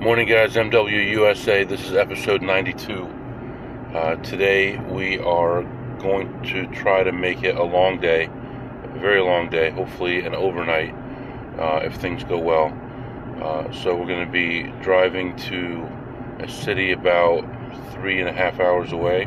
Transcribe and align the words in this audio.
Morning, 0.00 0.26
guys. 0.26 0.54
MWUSA. 0.54 1.68
This 1.68 1.84
is 1.84 1.92
episode 1.92 2.40
92. 2.40 3.04
Uh, 3.94 4.14
today 4.22 4.78
we 4.78 5.18
are 5.18 5.62
going 5.98 6.42
to 6.44 6.66
try 6.68 7.02
to 7.02 7.12
make 7.12 7.42
it 7.42 7.54
a 7.54 7.62
long 7.62 8.00
day, 8.00 8.30
a 8.82 8.98
very 8.98 9.20
long 9.20 9.50
day, 9.50 9.68
hopefully 9.68 10.24
an 10.24 10.34
overnight 10.34 10.94
uh, 11.58 11.82
if 11.84 11.96
things 11.96 12.24
go 12.24 12.38
well. 12.38 12.72
Uh, 13.42 13.70
so 13.72 13.94
we're 13.94 14.06
going 14.06 14.24
to 14.24 14.32
be 14.32 14.62
driving 14.82 15.36
to 15.36 15.86
a 16.38 16.48
city 16.48 16.92
about 16.92 17.44
three 17.92 18.20
and 18.20 18.28
a 18.30 18.32
half 18.32 18.58
hours 18.58 18.92
away, 18.92 19.24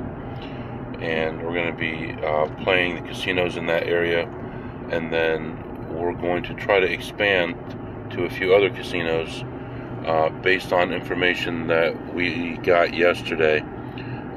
and 1.00 1.40
we're 1.44 1.54
going 1.54 1.72
to 1.72 1.80
be 1.80 2.20
uh, 2.26 2.48
playing 2.64 2.96
the 2.96 3.08
casinos 3.10 3.58
in 3.58 3.68
that 3.68 3.84
area, 3.84 4.28
and 4.90 5.14
then 5.14 5.56
we're 5.94 6.16
going 6.16 6.42
to 6.42 6.56
try 6.56 6.80
to 6.80 6.92
expand 6.92 7.54
to 8.10 8.26
a 8.26 8.30
few 8.32 8.56
other 8.56 8.72
casinos 8.72 9.44
uh, 10.06 10.30
based 10.30 10.74
on 10.74 10.94
information 10.94 11.68
that 11.68 12.14
we 12.14 12.58
got 12.58 12.94
yesterday 12.94 13.60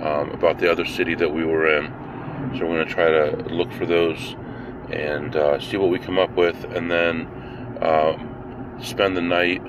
um, 0.02 0.30
about 0.30 0.58
the 0.58 0.70
other 0.70 0.84
city 0.84 1.14
that 1.14 1.32
we 1.32 1.44
were 1.44 1.66
in. 1.76 1.86
So 2.56 2.66
we're 2.66 2.76
going 2.76 2.86
to 2.86 2.94
try 2.94 3.10
to 3.10 3.54
look 3.54 3.72
for 3.72 3.86
those 3.86 4.36
and 4.90 5.34
uh, 5.34 5.58
see 5.60 5.76
what 5.76 5.90
we 5.90 5.98
come 5.98 6.18
up 6.18 6.30
with, 6.36 6.62
and 6.64 6.90
then 6.90 7.26
um, 7.82 8.78
spend 8.80 9.16
the 9.16 9.22
night, 9.22 9.60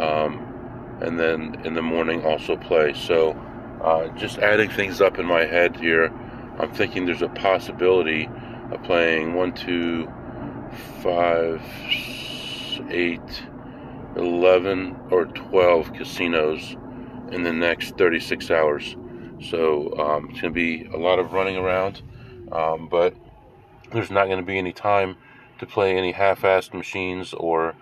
um, 0.00 0.98
and 1.00 1.18
then 1.18 1.60
in 1.64 1.74
the 1.74 1.82
morning 1.82 2.24
also 2.24 2.56
play. 2.56 2.92
So 2.94 3.30
uh, 3.82 4.08
just 4.16 4.38
adding 4.38 4.70
things 4.70 5.00
up 5.00 5.18
in 5.18 5.26
my 5.26 5.44
head 5.44 5.76
here, 5.76 6.12
I'm 6.58 6.72
thinking 6.72 7.06
there's 7.06 7.22
a 7.22 7.28
possibility 7.28 8.28
of 8.72 8.82
playing 8.82 9.34
one, 9.34 9.52
two, 9.52 10.10
five, 11.02 11.62
eight 12.90 13.42
11 14.18 14.96
or 15.10 15.26
12 15.26 15.92
casinos 15.92 16.76
in 17.32 17.42
the 17.42 17.52
next 17.52 17.96
36 17.96 18.50
hours. 18.50 18.96
So 19.50 19.96
um, 19.98 20.30
it's 20.30 20.40
going 20.40 20.52
to 20.52 20.60
be 20.60 20.84
a 20.86 20.96
lot 20.96 21.18
of 21.18 21.32
running 21.32 21.56
around, 21.56 22.02
um, 22.50 22.88
but 22.88 23.14
there's 23.92 24.10
not 24.10 24.26
going 24.26 24.38
to 24.38 24.44
be 24.44 24.58
any 24.58 24.72
time 24.72 25.16
to 25.60 25.66
play 25.66 25.96
any 25.96 26.12
half 26.12 26.42
assed 26.42 26.74
machines 26.74 27.32
or 27.34 27.74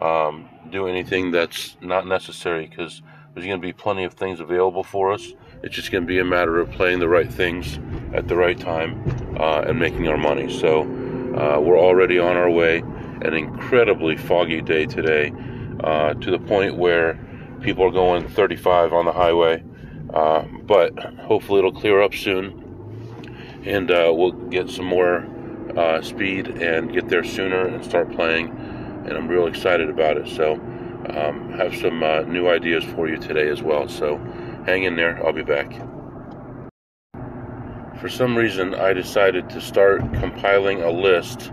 um, 0.00 0.48
do 0.70 0.88
anything 0.88 1.30
that's 1.30 1.76
not 1.80 2.06
necessary 2.06 2.66
because 2.66 3.02
there's 3.32 3.46
going 3.46 3.60
to 3.60 3.66
be 3.66 3.72
plenty 3.72 4.04
of 4.04 4.14
things 4.14 4.40
available 4.40 4.84
for 4.84 5.12
us. 5.12 5.32
It's 5.62 5.74
just 5.74 5.90
going 5.90 6.04
to 6.04 6.08
be 6.08 6.18
a 6.18 6.24
matter 6.24 6.58
of 6.58 6.70
playing 6.70 6.98
the 6.98 7.08
right 7.08 7.32
things 7.32 7.78
at 8.12 8.28
the 8.28 8.36
right 8.36 8.58
time 8.58 9.36
uh, 9.38 9.62
and 9.62 9.78
making 9.78 10.08
our 10.08 10.18
money. 10.18 10.52
So 10.52 10.82
uh, 10.82 11.60
we're 11.60 11.78
already 11.78 12.18
on 12.18 12.36
our 12.36 12.50
way. 12.50 12.78
An 13.22 13.34
incredibly 13.34 14.16
foggy 14.16 14.60
day 14.60 14.86
today 14.86 15.32
uh, 15.80 16.14
to 16.14 16.30
the 16.30 16.38
point 16.38 16.76
where 16.76 17.18
people 17.60 17.84
are 17.84 17.90
going 17.90 18.28
35 18.28 18.92
on 18.92 19.04
the 19.04 19.12
highway. 19.12 19.62
Uh, 20.12 20.44
but 20.64 20.96
hopefully 21.20 21.58
it'll 21.58 21.72
clear 21.72 22.00
up 22.00 22.14
soon 22.14 22.64
and 23.64 23.90
uh, 23.90 24.12
we'll 24.14 24.32
get 24.32 24.68
some 24.68 24.84
more 24.84 25.26
uh, 25.76 26.02
speed 26.02 26.48
and 26.48 26.92
get 26.92 27.08
there 27.08 27.24
sooner 27.24 27.66
and 27.66 27.84
start 27.84 28.12
playing. 28.12 28.50
And 29.06 29.12
I'm 29.12 29.28
real 29.28 29.46
excited 29.46 29.88
about 29.88 30.16
it. 30.16 30.28
So, 30.28 30.54
um, 30.54 31.52
have 31.56 31.74
some 31.76 32.02
uh, 32.02 32.22
new 32.22 32.48
ideas 32.48 32.84
for 32.84 33.08
you 33.08 33.16
today 33.16 33.48
as 33.48 33.62
well. 33.62 33.88
So, 33.88 34.16
hang 34.66 34.84
in 34.84 34.96
there. 34.96 35.24
I'll 35.24 35.32
be 35.32 35.42
back. 35.42 35.72
For 38.00 38.08
some 38.08 38.36
reason, 38.36 38.74
I 38.74 38.92
decided 38.92 39.48
to 39.50 39.60
start 39.60 40.00
compiling 40.14 40.82
a 40.82 40.90
list 40.90 41.50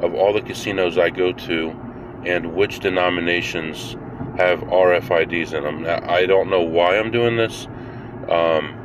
of 0.00 0.14
all 0.14 0.32
the 0.32 0.40
casinos 0.40 0.96
I 0.96 1.10
go 1.10 1.32
to 1.32 1.89
and 2.24 2.54
which 2.54 2.80
denominations 2.80 3.96
have 4.36 4.60
RFIDs 4.60 5.52
in 5.52 5.64
them. 5.64 5.82
Now, 5.82 6.00
I 6.08 6.26
don't 6.26 6.50
know 6.50 6.62
why 6.62 6.98
I'm 6.98 7.10
doing 7.10 7.36
this. 7.36 7.66
Um, 8.28 8.76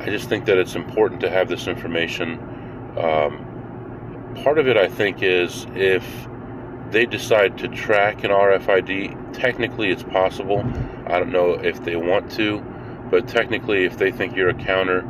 I 0.00 0.06
just 0.06 0.28
think 0.28 0.44
that 0.46 0.58
it's 0.58 0.74
important 0.74 1.20
to 1.22 1.30
have 1.30 1.48
this 1.48 1.66
information. 1.66 2.38
Um, 2.98 4.34
part 4.42 4.58
of 4.58 4.68
it, 4.68 4.76
I 4.76 4.88
think, 4.88 5.22
is 5.22 5.66
if 5.74 6.04
they 6.90 7.06
decide 7.06 7.58
to 7.58 7.68
track 7.68 8.22
an 8.24 8.30
RFID, 8.30 9.32
technically 9.32 9.90
it's 9.90 10.02
possible. 10.02 10.60
I 11.06 11.18
don't 11.18 11.32
know 11.32 11.52
if 11.52 11.82
they 11.84 11.96
want 11.96 12.30
to, 12.32 12.60
but 13.10 13.26
technically, 13.28 13.84
if 13.84 13.98
they 13.98 14.12
think 14.12 14.36
you're 14.36 14.50
a 14.50 14.54
counter 14.54 15.00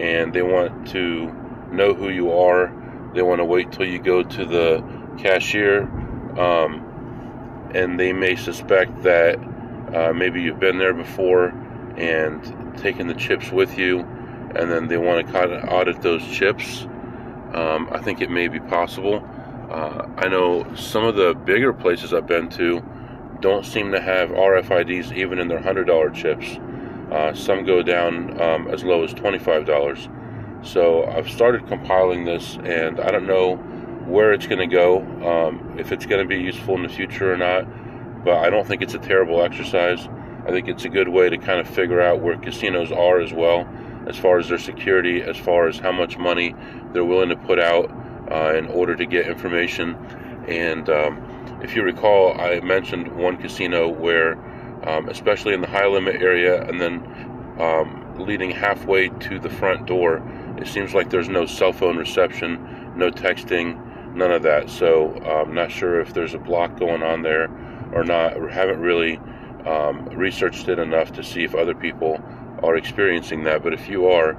and 0.00 0.32
they 0.32 0.42
want 0.42 0.88
to 0.88 1.32
know 1.72 1.94
who 1.94 2.08
you 2.08 2.32
are, 2.32 2.72
they 3.14 3.22
want 3.22 3.40
to 3.40 3.44
wait 3.44 3.72
till 3.72 3.86
you 3.86 3.98
go 3.98 4.22
to 4.22 4.44
the 4.44 4.82
cashier 5.18 5.88
um, 6.38 7.70
and 7.74 7.98
they 7.98 8.12
may 8.12 8.36
suspect 8.36 9.02
that 9.02 9.38
uh, 9.94 10.12
maybe 10.12 10.42
you've 10.42 10.60
been 10.60 10.78
there 10.78 10.94
before 10.94 11.48
and 11.96 12.76
taken 12.78 13.06
the 13.06 13.14
chips 13.14 13.50
with 13.50 13.78
you, 13.78 14.00
and 14.00 14.70
then 14.70 14.88
they 14.88 14.96
want 14.96 15.26
to 15.26 15.32
kind 15.32 15.52
of 15.52 15.64
audit 15.68 16.00
those 16.02 16.26
chips. 16.28 16.82
Um, 17.52 17.88
I 17.90 18.00
think 18.00 18.20
it 18.20 18.30
may 18.30 18.48
be 18.48 18.60
possible. 18.60 19.24
Uh, 19.70 20.06
I 20.16 20.28
know 20.28 20.66
some 20.74 21.04
of 21.04 21.16
the 21.16 21.34
bigger 21.34 21.72
places 21.72 22.12
I've 22.12 22.26
been 22.26 22.48
to 22.50 22.82
don't 23.40 23.64
seem 23.64 23.92
to 23.92 24.00
have 24.00 24.30
RFIDs 24.30 25.12
even 25.12 25.38
in 25.38 25.48
their 25.48 25.60
$100 25.60 26.14
chips. 26.14 26.58
Uh, 27.10 27.34
some 27.34 27.64
go 27.64 27.82
down 27.82 28.40
um, 28.40 28.68
as 28.68 28.84
low 28.84 29.04
as 29.04 29.14
$25. 29.14 30.64
So 30.66 31.04
I've 31.06 31.30
started 31.30 31.66
compiling 31.68 32.24
this, 32.24 32.56
and 32.64 33.00
I 33.00 33.10
don't 33.10 33.26
know 33.26 33.56
where 34.06 34.32
it's 34.32 34.46
going 34.46 34.58
to 34.58 34.74
go, 34.74 35.00
um, 35.26 35.76
if 35.78 35.92
it's 35.92 36.06
going 36.06 36.22
to 36.22 36.28
be 36.28 36.40
useful 36.40 36.76
in 36.76 36.82
the 36.82 36.88
future 36.88 37.32
or 37.32 37.36
not. 37.36 37.64
But 38.24 38.38
I 38.38 38.50
don't 38.50 38.66
think 38.66 38.82
it's 38.82 38.94
a 38.94 38.98
terrible 38.98 39.42
exercise. 39.42 40.08
I 40.46 40.50
think 40.50 40.68
it's 40.68 40.84
a 40.84 40.88
good 40.88 41.08
way 41.08 41.28
to 41.28 41.38
kind 41.38 41.60
of 41.60 41.68
figure 41.68 42.00
out 42.00 42.20
where 42.20 42.36
casinos 42.36 42.92
are 42.92 43.20
as 43.20 43.32
well, 43.32 43.68
as 44.06 44.16
far 44.16 44.38
as 44.38 44.48
their 44.48 44.58
security, 44.58 45.22
as 45.22 45.36
far 45.36 45.66
as 45.66 45.78
how 45.78 45.92
much 45.92 46.18
money 46.18 46.54
they're 46.92 47.04
willing 47.04 47.30
to 47.30 47.36
put 47.36 47.58
out 47.58 47.90
uh, 48.30 48.54
in 48.56 48.66
order 48.68 48.94
to 48.94 49.06
get 49.06 49.26
information. 49.26 49.94
And 50.46 50.88
um, 50.88 51.58
if 51.62 51.74
you 51.74 51.82
recall, 51.82 52.40
I 52.40 52.60
mentioned 52.60 53.16
one 53.16 53.36
casino 53.36 53.88
where, 53.88 54.34
um, 54.88 55.08
especially 55.08 55.54
in 55.54 55.60
the 55.60 55.68
high 55.68 55.86
limit 55.86 56.16
area, 56.16 56.62
and 56.62 56.80
then 56.80 57.02
um, 57.58 58.14
leading 58.18 58.50
halfway 58.50 59.08
to 59.08 59.40
the 59.40 59.50
front 59.50 59.86
door, 59.86 60.22
it 60.58 60.68
seems 60.68 60.94
like 60.94 61.10
there's 61.10 61.28
no 61.28 61.46
cell 61.46 61.72
phone 61.72 61.96
reception, 61.96 62.92
no 62.96 63.10
texting, 63.10 63.82
none 64.16 64.32
of 64.32 64.42
that. 64.42 64.70
So 64.70 65.14
I'm 65.22 65.54
not 65.54 65.70
sure 65.70 66.00
if 66.00 66.14
there's 66.14 66.34
a 66.34 66.38
block 66.38 66.78
going 66.78 67.02
on 67.02 67.22
there 67.22 67.48
or 67.92 68.04
not, 68.04 68.34
haven't 68.50 68.80
really 68.80 69.18
um, 69.66 70.06
researched 70.06 70.68
it 70.68 70.78
enough 70.78 71.12
to 71.12 71.22
see 71.22 71.44
if 71.44 71.54
other 71.54 71.74
people 71.74 72.20
are 72.62 72.76
experiencing 72.76 73.44
that. 73.44 73.62
But 73.62 73.74
if 73.74 73.88
you 73.88 74.08
are, 74.08 74.30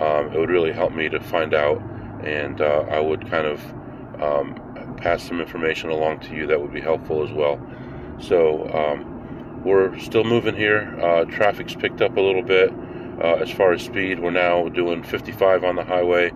um, 0.00 0.32
it 0.32 0.38
would 0.38 0.50
really 0.50 0.72
help 0.72 0.92
me 0.92 1.08
to 1.08 1.20
find 1.20 1.54
out, 1.54 1.80
and 2.22 2.60
uh, 2.60 2.86
I 2.90 3.00
would 3.00 3.28
kind 3.28 3.46
of 3.46 3.60
um, 4.22 4.96
pass 4.96 5.22
some 5.22 5.40
information 5.40 5.90
along 5.90 6.20
to 6.20 6.34
you 6.34 6.46
that 6.46 6.60
would 6.60 6.72
be 6.72 6.80
helpful 6.80 7.22
as 7.22 7.32
well. 7.32 7.60
So 8.20 8.68
um, 8.72 9.62
we're 9.64 9.98
still 9.98 10.24
moving 10.24 10.54
here. 10.54 10.98
Uh, 11.00 11.24
traffic's 11.24 11.74
picked 11.74 12.00
up 12.00 12.16
a 12.16 12.20
little 12.20 12.42
bit 12.42 12.72
uh, 13.22 13.34
as 13.34 13.50
far 13.50 13.72
as 13.72 13.82
speed. 13.82 14.20
We're 14.20 14.30
now 14.30 14.68
doing 14.68 15.02
55 15.02 15.64
on 15.64 15.76
the 15.76 15.84
highway. 15.84 16.32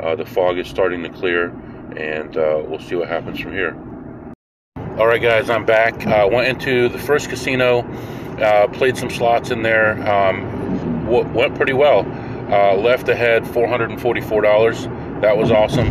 Uh, 0.00 0.16
the 0.16 0.24
fog 0.24 0.58
is 0.58 0.66
starting 0.68 1.02
to 1.02 1.10
clear 1.10 1.50
and 1.96 2.36
uh, 2.36 2.62
we'll 2.66 2.80
see 2.80 2.94
what 2.94 3.08
happens 3.08 3.40
from 3.40 3.52
here. 3.52 3.76
All 4.98 5.06
right, 5.06 5.20
guys, 5.22 5.48
I'm 5.48 5.64
back. 5.64 6.06
Uh, 6.06 6.28
went 6.30 6.48
into 6.48 6.88
the 6.88 6.98
first 6.98 7.28
casino, 7.30 7.80
uh, 8.40 8.68
played 8.68 8.96
some 8.96 9.10
slots 9.10 9.50
in 9.50 9.62
there. 9.62 9.92
Um, 10.08 11.04
w- 11.06 11.28
went 11.32 11.54
pretty 11.54 11.72
well. 11.72 12.00
Uh, 12.50 12.74
left 12.74 13.08
ahead 13.08 13.44
$444. 13.44 15.20
That 15.20 15.36
was 15.36 15.50
awesome. 15.50 15.88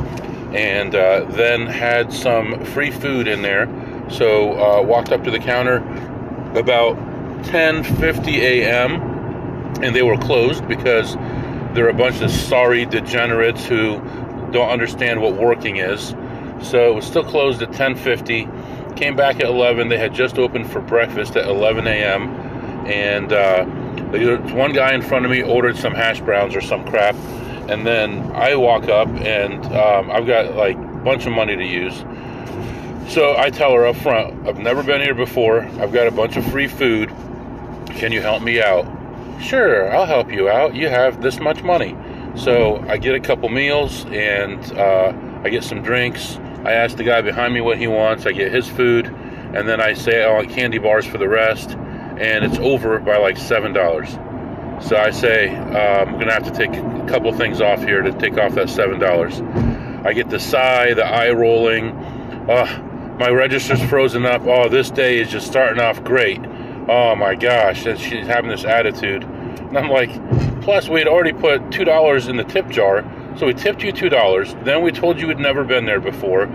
And 0.55 0.93
uh, 0.95 1.25
then 1.29 1.65
had 1.67 2.11
some 2.11 2.63
free 2.65 2.91
food 2.91 3.27
in 3.27 3.41
there. 3.41 3.67
So 4.09 4.53
uh, 4.53 4.81
walked 4.83 5.11
up 5.11 5.23
to 5.23 5.31
the 5.31 5.39
counter 5.39 5.77
about 6.55 6.97
10:50 7.43 8.27
a.m. 8.39 9.01
and 9.83 9.95
they 9.95 10.01
were 10.01 10.17
closed 10.17 10.67
because 10.67 11.15
there 11.73 11.85
are 11.85 11.89
a 11.89 11.93
bunch 11.93 12.21
of 12.21 12.31
sorry 12.31 12.85
degenerates 12.85 13.65
who 13.65 13.99
don't 14.51 14.69
understand 14.69 15.21
what 15.21 15.35
working 15.35 15.77
is. 15.77 16.15
So 16.61 16.91
it 16.91 16.95
was 16.95 17.05
still 17.05 17.23
closed 17.23 17.61
at 17.61 17.71
10:50. 17.71 18.95
Came 18.95 19.15
back 19.15 19.37
at 19.37 19.45
11. 19.45 19.87
They 19.87 19.97
had 19.97 20.13
just 20.13 20.37
opened 20.37 20.69
for 20.69 20.81
breakfast 20.81 21.35
at 21.35 21.47
11 21.47 21.87
a.m. 21.87 22.29
And 22.85 23.31
uh, 23.31 23.65
one 24.53 24.73
guy 24.73 24.93
in 24.93 25.01
front 25.01 25.25
of 25.25 25.31
me 25.31 25.43
ordered 25.43 25.77
some 25.77 25.93
hash 25.93 26.19
browns 26.21 26.55
or 26.55 26.61
some 26.61 26.85
crap, 26.85 27.15
and 27.69 27.85
then 27.85 28.31
I 28.33 28.55
walk 28.55 28.89
up 28.89 29.07
and 29.07 29.63
um, 29.67 30.09
I've 30.09 30.25
got 30.25 30.55
like 30.55 30.75
a 30.75 31.01
bunch 31.03 31.25
of 31.25 31.31
money 31.31 31.55
to 31.55 31.65
use. 31.65 32.03
So 33.07 33.35
I 33.37 33.49
tell 33.49 33.73
her 33.73 33.85
up 33.85 33.95
front, 33.95 34.47
I've 34.47 34.59
never 34.59 34.83
been 34.83 35.01
here 35.01 35.15
before. 35.15 35.61
I've 35.79 35.91
got 35.91 36.07
a 36.07 36.11
bunch 36.11 36.37
of 36.37 36.45
free 36.51 36.67
food. 36.67 37.09
Can 37.87 38.11
you 38.11 38.21
help 38.21 38.43
me 38.43 38.61
out? 38.61 38.85
Sure, 39.41 39.91
I'll 39.95 40.05
help 40.05 40.31
you 40.31 40.49
out. 40.49 40.75
You 40.75 40.89
have 40.89 41.21
this 41.21 41.39
much 41.39 41.63
money. 41.63 41.95
So 42.35 42.77
I 42.87 42.97
get 42.97 43.15
a 43.15 43.19
couple 43.19 43.49
meals 43.49 44.05
and 44.05 44.59
uh, 44.73 45.13
I 45.43 45.49
get 45.49 45.63
some 45.63 45.81
drinks. 45.81 46.37
I 46.63 46.71
ask 46.73 46.97
the 46.97 47.03
guy 47.03 47.21
behind 47.21 47.53
me 47.53 47.61
what 47.61 47.77
he 47.77 47.87
wants. 47.87 48.25
I 48.25 48.31
get 48.33 48.51
his 48.51 48.67
food, 48.67 49.05
and 49.07 49.67
then 49.67 49.81
I 49.81 49.93
say 49.93 50.23
I 50.23 50.31
want 50.31 50.49
candy 50.49 50.77
bars 50.77 51.05
for 51.05 51.17
the 51.17 51.27
rest. 51.27 51.77
and 52.19 52.43
it's 52.43 52.57
over 52.57 52.99
by 52.99 53.17
like 53.17 53.37
seven 53.37 53.71
dollars. 53.73 54.09
So 54.85 54.97
I 54.97 55.11
say 55.11 55.49
uh, 55.55 56.05
I'm 56.05 56.19
gonna 56.19 56.33
have 56.33 56.43
to 56.43 56.51
take 56.51 56.71
a 56.71 57.05
couple 57.07 57.31
things 57.33 57.61
off 57.61 57.81
here 57.81 58.01
to 58.01 58.11
take 58.11 58.37
off 58.37 58.55
that 58.55 58.69
seven 58.69 58.99
dollars. 58.99 59.41
I 60.05 60.13
get 60.13 60.29
the 60.29 60.39
sigh, 60.39 60.93
the 60.93 61.05
eye 61.05 61.31
rolling. 61.31 61.89
Uh, 61.89 63.15
my 63.19 63.29
register's 63.29 63.81
frozen 63.83 64.25
up. 64.25 64.41
Oh, 64.45 64.69
this 64.69 64.91
day 64.91 65.19
is 65.19 65.29
just 65.29 65.47
starting 65.47 65.81
off 65.81 66.03
great. 66.03 66.39
Oh 66.87 67.15
my 67.15 67.35
gosh, 67.35 67.85
and 67.85 67.99
she's 67.99 68.25
having 68.27 68.49
this 68.49 68.65
attitude. 68.65 69.23
And 69.23 69.77
I'm 69.77 69.89
like, 69.89 70.09
plus 70.69 70.87
we 70.87 70.99
had 70.99 71.07
already 71.07 71.33
put 71.33 71.71
two 71.71 71.83
dollars 71.83 72.27
in 72.27 72.37
the 72.37 72.43
tip 72.43 72.69
jar, 72.69 73.03
so 73.35 73.47
we 73.47 73.55
tipped 73.55 73.81
you 73.81 73.91
two 73.91 74.07
dollars. 74.07 74.55
Then 74.65 74.83
we 74.83 74.91
told 74.91 75.19
you 75.19 75.25
we'd 75.25 75.39
never 75.39 75.63
been 75.63 75.85
there 75.85 75.99
before. 75.99 76.45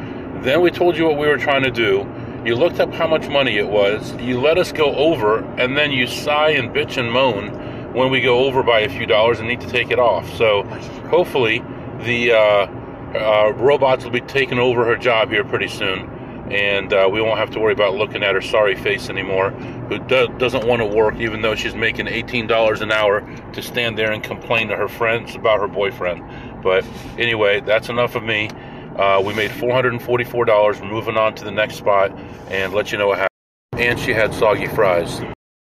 Then 0.44 0.60
we 0.60 0.70
told 0.70 0.96
you 0.96 1.06
what 1.06 1.18
we 1.18 1.26
were 1.26 1.36
trying 1.36 1.64
to 1.64 1.70
do. 1.72 2.08
You 2.46 2.54
looked 2.54 2.78
up 2.78 2.92
how 2.92 3.08
much 3.08 3.26
money 3.26 3.58
it 3.58 3.66
was. 3.66 4.14
You 4.20 4.40
let 4.40 4.56
us 4.56 4.70
go 4.70 4.94
over, 4.94 5.42
and 5.58 5.76
then 5.76 5.90
you 5.90 6.06
sigh 6.06 6.50
and 6.50 6.72
bitch 6.72 6.96
and 6.96 7.10
moan 7.10 7.92
when 7.92 8.08
we 8.12 8.20
go 8.20 8.44
over 8.44 8.62
by 8.62 8.82
a 8.82 8.88
few 8.88 9.04
dollars 9.04 9.40
and 9.40 9.48
need 9.48 9.62
to 9.62 9.68
take 9.68 9.90
it 9.90 9.98
off. 9.98 10.32
So 10.36 10.62
hopefully 11.10 11.64
the 12.02 12.34
uh, 12.34 12.38
uh, 12.38 13.52
robots 13.56 14.04
will 14.04 14.12
be 14.12 14.20
taking 14.20 14.60
over 14.60 14.84
her 14.84 14.96
job 14.96 15.30
here 15.30 15.42
pretty 15.42 15.66
soon 15.66 16.08
and 16.50 16.92
uh, 16.92 17.08
we 17.10 17.20
won't 17.20 17.38
have 17.38 17.50
to 17.50 17.60
worry 17.60 17.72
about 17.72 17.94
looking 17.94 18.22
at 18.22 18.34
her 18.34 18.42
sorry 18.42 18.74
face 18.74 19.08
anymore, 19.08 19.50
who 19.50 19.98
do- 19.98 20.28
doesn't 20.38 20.66
want 20.66 20.80
to 20.80 20.86
work 20.86 21.16
even 21.16 21.42
though 21.42 21.54
she's 21.54 21.74
making 21.74 22.06
$18 22.06 22.80
an 22.80 22.92
hour 22.92 23.20
to 23.52 23.62
stand 23.62 23.96
there 23.96 24.12
and 24.12 24.22
complain 24.22 24.68
to 24.68 24.76
her 24.76 24.88
friends 24.88 25.34
about 25.34 25.60
her 25.60 25.68
boyfriend. 25.68 26.22
But 26.62 26.84
anyway, 27.18 27.60
that's 27.60 27.88
enough 27.88 28.14
of 28.14 28.22
me. 28.22 28.50
Uh, 28.96 29.20
we 29.24 29.34
made 29.34 29.50
$444. 29.50 30.80
We're 30.80 30.88
moving 30.88 31.16
on 31.16 31.34
to 31.36 31.44
the 31.44 31.50
next 31.50 31.76
spot 31.76 32.16
and 32.48 32.72
let 32.72 32.92
you 32.92 32.98
know 32.98 33.08
what 33.08 33.18
happened. 33.18 33.28
And 33.72 33.98
she 33.98 34.12
had 34.12 34.32
soggy 34.32 34.68
fries. 34.68 35.20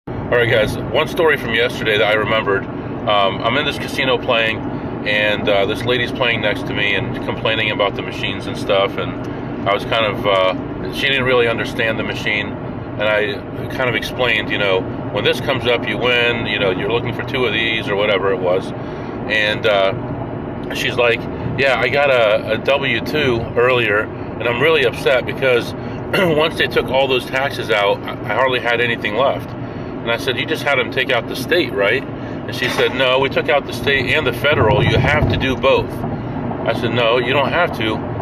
All 0.08 0.40
right, 0.40 0.50
guys, 0.50 0.76
one 0.92 1.08
story 1.08 1.36
from 1.36 1.54
yesterday 1.54 1.96
that 1.98 2.06
I 2.06 2.14
remembered. 2.14 2.64
Um, 2.64 3.42
I'm 3.42 3.56
in 3.56 3.64
this 3.64 3.78
casino 3.78 4.18
playing, 4.18 4.58
and 5.06 5.48
uh, 5.48 5.66
this 5.66 5.84
lady's 5.84 6.12
playing 6.12 6.40
next 6.40 6.66
to 6.66 6.74
me 6.74 6.94
and 6.94 7.14
complaining 7.24 7.70
about 7.70 7.94
the 7.94 8.02
machines 8.02 8.46
and 8.46 8.56
stuff. 8.56 8.96
And 8.96 9.43
I 9.66 9.74
was 9.74 9.84
kind 9.84 10.06
of, 10.06 10.26
uh, 10.26 10.92
she 10.92 11.06
didn't 11.06 11.24
really 11.24 11.48
understand 11.48 11.98
the 11.98 12.04
machine. 12.04 12.48
And 12.48 13.02
I 13.02 13.74
kind 13.74 13.88
of 13.88 13.96
explained, 13.96 14.50
you 14.50 14.58
know, 14.58 14.80
when 15.12 15.24
this 15.24 15.40
comes 15.40 15.66
up, 15.66 15.88
you 15.88 15.98
win, 15.98 16.46
you 16.46 16.58
know, 16.58 16.70
you're 16.70 16.92
looking 16.92 17.14
for 17.14 17.22
two 17.24 17.44
of 17.44 17.52
these 17.52 17.88
or 17.88 17.96
whatever 17.96 18.32
it 18.32 18.38
was. 18.38 18.70
And 18.70 19.66
uh, 19.66 20.74
she's 20.74 20.96
like, 20.96 21.18
yeah, 21.58 21.78
I 21.78 21.88
got 21.88 22.10
a 22.10 22.52
a 22.52 22.58
W-2 22.58 23.56
earlier, 23.56 24.00
and 24.00 24.44
I'm 24.44 24.60
really 24.60 24.84
upset 24.84 25.24
because 25.24 25.72
once 26.14 26.58
they 26.58 26.66
took 26.66 26.86
all 26.86 27.08
those 27.08 27.24
taxes 27.26 27.70
out, 27.70 28.02
I 28.02 28.34
hardly 28.34 28.60
had 28.60 28.80
anything 28.80 29.16
left. 29.16 29.48
And 29.48 30.10
I 30.10 30.18
said, 30.18 30.38
you 30.38 30.46
just 30.46 30.62
had 30.62 30.78
them 30.78 30.90
take 30.90 31.10
out 31.10 31.28
the 31.28 31.36
state, 31.36 31.72
right? 31.72 32.02
And 32.02 32.54
she 32.54 32.68
said, 32.68 32.94
no, 32.94 33.20
we 33.20 33.30
took 33.30 33.48
out 33.48 33.66
the 33.66 33.72
state 33.72 34.12
and 34.12 34.26
the 34.26 34.32
federal. 34.32 34.84
You 34.84 34.98
have 34.98 35.30
to 35.30 35.36
do 35.36 35.56
both. 35.56 35.90
I 35.90 36.74
said, 36.78 36.92
no, 36.92 37.18
you 37.18 37.32
don't 37.32 37.48
have 37.48 37.76
to 37.78 38.13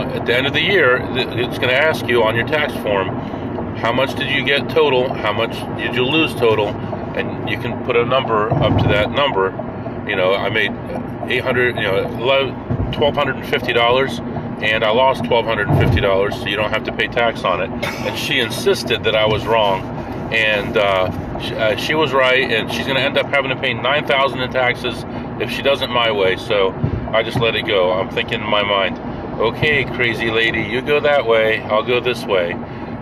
at 0.00 0.26
the 0.26 0.34
end 0.34 0.46
of 0.46 0.52
the 0.52 0.62
year, 0.62 0.96
it's 0.96 1.58
going 1.58 1.68
to 1.68 1.78
ask 1.78 2.06
you 2.06 2.22
on 2.22 2.34
your 2.34 2.46
tax 2.46 2.72
form 2.74 3.08
how 3.76 3.92
much 3.92 4.14
did 4.14 4.30
you 4.30 4.44
get 4.44 4.68
total, 4.68 5.12
how 5.12 5.32
much 5.32 5.52
did 5.76 5.94
you 5.94 6.04
lose 6.04 6.34
total, 6.34 6.68
and 6.68 7.48
you 7.48 7.58
can 7.58 7.84
put 7.84 7.96
a 7.96 8.04
number 8.04 8.52
up 8.52 8.76
to 8.82 8.88
that 8.88 9.10
number. 9.10 9.50
You 10.08 10.16
know, 10.16 10.34
I 10.34 10.50
made 10.50 10.72
800, 11.30 11.76
you 11.76 11.82
know, 11.82 12.04
$1,250 12.04 14.42
and 14.62 14.84
I 14.84 14.90
lost 14.90 15.24
$1,250, 15.24 16.32
so 16.32 16.46
you 16.46 16.56
don't 16.56 16.70
have 16.70 16.84
to 16.84 16.92
pay 16.92 17.08
tax 17.08 17.42
on 17.42 17.62
it. 17.62 17.70
And 17.84 18.16
she 18.16 18.38
insisted 18.38 19.02
that 19.04 19.16
I 19.16 19.26
was 19.26 19.44
wrong, 19.44 19.82
and 20.32 20.76
uh, 20.76 21.40
she, 21.40 21.54
uh, 21.54 21.76
she 21.76 21.94
was 21.94 22.12
right, 22.12 22.48
and 22.48 22.70
she's 22.70 22.86
going 22.86 22.96
to 22.96 23.02
end 23.02 23.18
up 23.18 23.26
having 23.26 23.50
to 23.50 23.56
pay 23.56 23.74
9000 23.74 24.38
in 24.38 24.52
taxes 24.52 25.04
if 25.42 25.50
she 25.50 25.62
doesn't 25.62 25.90
my 25.90 26.12
way. 26.12 26.36
So 26.36 26.70
I 27.12 27.24
just 27.24 27.40
let 27.40 27.56
it 27.56 27.66
go. 27.66 27.92
I'm 27.92 28.08
thinking 28.10 28.40
in 28.40 28.48
my 28.48 28.62
mind, 28.62 28.96
okay, 29.46 29.84
crazy 29.84 30.30
lady, 30.30 30.62
you 30.62 30.82
go 30.82 31.00
that 31.00 31.26
way, 31.26 31.60
I'll 31.62 31.82
go 31.82 32.00
this 32.00 32.24
way. 32.24 32.52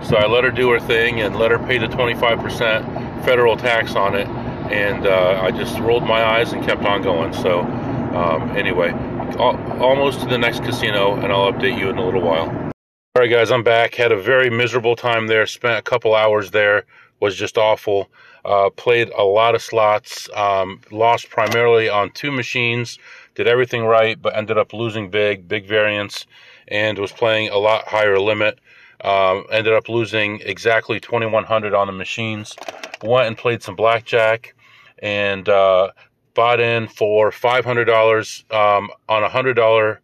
So 0.03 0.17
I 0.17 0.27
let 0.27 0.45
her 0.45 0.51
do 0.51 0.71
her 0.71 0.81
thing 0.81 1.21
and 1.21 1.37
let 1.37 1.51
her 1.51 1.59
pay 1.59 1.79
the 1.79 1.87
25% 1.87 3.25
federal 3.25 3.57
tax 3.57 3.95
on 3.95 4.15
it. 4.15 4.27
And 4.73 5.07
uh, 5.07 5.41
I 5.43 5.51
just 5.51 5.79
rolled 5.79 6.05
my 6.05 6.25
eyes 6.25 6.53
and 6.53 6.65
kept 6.65 6.85
on 6.85 7.03
going. 7.03 7.33
So, 7.35 7.61
um, 7.61 8.57
anyway, 8.57 8.93
almost 9.39 10.21
to 10.21 10.27
the 10.27 10.39
next 10.39 10.61
casino, 10.61 11.15
and 11.17 11.33
I'll 11.33 11.53
update 11.53 11.79
you 11.79 11.91
in 11.91 11.99
a 11.99 12.05
little 12.05 12.23
while. 12.23 12.49
All 12.49 12.73
right, 13.19 13.31
guys, 13.31 13.51
I'm 13.51 13.65
back. 13.65 13.95
Had 13.95 14.13
a 14.13 14.21
very 14.21 14.49
miserable 14.49 14.97
time 14.97 15.27
there. 15.27 15.47
Spent 15.47 15.79
a 15.79 15.83
couple 15.83 16.15
hours 16.15 16.53
there. 16.53 16.85
Was 17.21 17.37
just 17.37 17.59
awful. 17.59 18.09
Uh, 18.45 18.71
played 18.71 19.11
a 19.11 19.25
lot 19.25 19.55
of 19.55 19.61
slots. 19.61 20.31
Um, 20.35 20.81
lost 20.91 21.29
primarily 21.29 21.89
on 21.89 22.11
two 22.13 22.31
machines 22.31 22.99
did 23.35 23.47
everything 23.47 23.85
right, 23.85 24.21
but 24.21 24.37
ended 24.37 24.59
up 24.59 24.73
losing 24.73 25.11
big, 25.11 25.49
big 25.49 25.67
variance, 25.67 26.27
and 26.69 26.99
was 26.99 27.12
playing 27.12 27.50
a 27.50 27.59
lot 27.59 27.88
higher 27.88 28.19
limit. 28.19 28.59
Um, 29.03 29.44
ended 29.50 29.73
up 29.73 29.88
losing 29.88 30.41
exactly 30.41 31.00
2100 31.00 31.75
on 31.75 31.87
the 31.87 31.93
machines. 31.93 32.55
Went 33.03 33.29
and 33.29 33.38
played 33.38 33.62
some 33.62 33.77
blackjack 33.77 34.55
and 34.99 35.49
uh, 35.49 35.91
bought 36.35 36.61
in 36.61 36.87
for 36.88 37.31
$500 37.31 38.55
um, 38.55 38.91
on 39.09 39.25
a 39.25 39.29
$100 39.29 39.99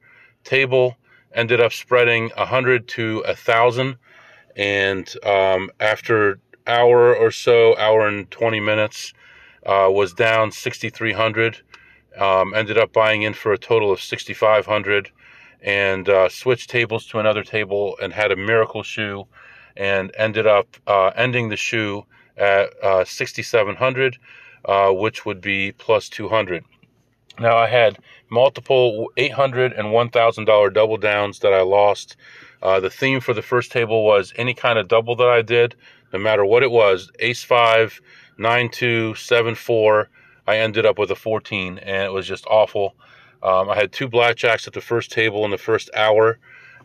table. 0.45 0.97
Ended 1.35 1.61
up 1.61 1.73
spreading 1.73 2.31
100 2.37 2.89
to 2.89 3.23
1000 3.27 3.99
and 4.57 5.15
um, 5.25 5.71
after 5.81 6.39
hour 6.67 7.15
or 7.15 7.31
so, 7.31 7.77
hour 7.77 8.09
and 8.09 8.31
20 8.31 8.59
minutes, 8.61 9.13
uh, 9.67 9.89
was 9.91 10.15
down 10.15 10.51
6,300. 10.51 11.61
Um, 12.19 12.55
ended 12.55 12.79
up 12.79 12.93
buying 12.93 13.23
in 13.23 13.35
for 13.35 13.53
a 13.53 13.59
total 13.59 13.93
of 13.93 14.01
6500 14.01 15.11
and 15.63 16.09
uh, 16.09 16.29
switched 16.29 16.71
tables 16.71 17.07
to 17.07 17.19
another 17.19 17.43
table 17.43 17.97
and 18.01 18.13
had 18.13 18.33
a 18.33 18.37
miracle 18.37 18.83
shoe 18.83 19.27
and 19.77 20.13
ended 20.17 20.47
up 20.47 20.77
uh, 20.87 21.11
ending 21.17 21.49
the 21.49 21.57
shoe 21.57 22.05
at 22.37 22.71
uh, 22.83 23.05
6700 23.05 24.19
uh, 24.65 24.91
which 24.91 25.25
would 25.25 25.41
be 25.41 25.73
plus 25.73 26.09
200 26.09 26.65
now 27.39 27.57
i 27.57 27.67
had 27.67 27.99
multiple 28.31 29.11
800 29.17 29.73
and 29.73 29.93
1000 29.93 30.45
dollar 30.45 30.71
double 30.71 30.97
downs 30.97 31.39
that 31.41 31.53
i 31.53 31.63
lost. 31.63 32.17
Uh, 32.63 32.81
the 32.81 32.91
theme 32.91 33.21
for 33.21 33.35
the 33.35 33.43
first 33.43 33.71
table 33.71 34.05
was 34.05 34.33
any 34.37 34.55
kind 34.55 34.79
of 34.79 34.89
double 34.89 35.17
that 35.17 35.29
i 35.29 35.43
did 35.43 35.75
no 36.13 36.19
matter 36.19 36.45
what 36.45 36.63
it 36.63 36.71
was 36.71 37.11
ace 37.19 37.43
5 37.43 38.01
9 38.39 38.69
2 38.71 39.15
7 39.15 39.55
4 39.55 40.09
I 40.47 40.59
ended 40.59 40.87
up 40.87 40.99
with 40.99 41.11
a 41.11 41.17
14, 41.17 41.79
and 41.79 42.05
it 42.05 42.13
was 42.13 42.27
just 42.27 42.47
awful. 42.47 42.95
Um, 43.43 43.69
I 43.69 43.77
had 43.77 43.93
two 43.93 44.09
blackjacks 44.09 44.67
at 44.67 44.73
the 44.73 44.81
first 44.81 45.11
table 45.11 45.45
in 45.45 45.51
the 45.51 45.59
first 45.59 45.91
hour, 45.95 46.39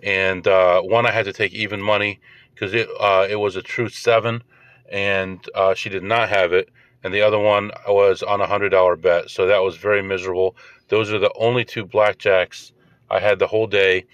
and 0.03 0.47
uh, 0.47 0.81
one 0.81 1.05
I 1.05 1.11
had 1.11 1.25
to 1.25 1.33
take 1.33 1.53
even 1.53 1.81
money 1.81 2.19
because 2.53 2.73
it 2.73 2.89
uh, 2.99 3.27
it 3.29 3.37
was 3.37 3.55
a 3.55 3.61
true 3.61 3.89
seven, 3.89 4.43
and 4.91 5.39
uh, 5.55 5.73
she 5.73 5.89
did 5.89 6.03
not 6.03 6.29
have 6.29 6.53
it, 6.53 6.69
and 7.03 7.13
the 7.13 7.21
other 7.21 7.39
one 7.39 7.71
was 7.87 8.23
on 8.23 8.41
a 8.41 8.47
hundred 8.47 8.69
dollar 8.69 8.95
bet, 8.95 9.29
so 9.29 9.47
that 9.47 9.63
was 9.63 9.77
very 9.77 10.01
miserable. 10.01 10.55
Those 10.89 11.11
are 11.11 11.19
the 11.19 11.33
only 11.35 11.63
two 11.63 11.85
blackjacks 11.85 12.71
I 13.09 13.19
had 13.19 13.39
the 13.39 13.47
whole 13.47 13.67
day. 13.67 14.05